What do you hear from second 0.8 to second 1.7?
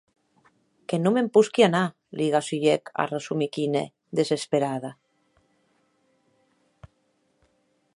Que non me’n posqui